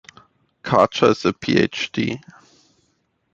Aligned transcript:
Karcher 0.63 1.11
is 1.11 1.25
a 1.25 1.31
Ph.D. 1.33 2.19